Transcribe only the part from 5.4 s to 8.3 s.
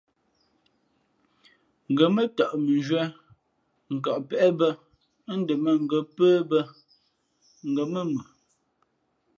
ndα bᾱ mα ngα̌ pə̄ bᾱ ngα̌ mά mʉ.